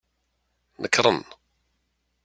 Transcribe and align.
Nekren. 0.81 1.19